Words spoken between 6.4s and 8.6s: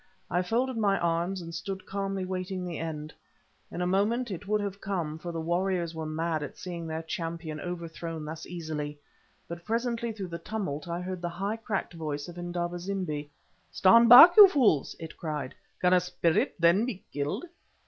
at seeing their champion overthrown thus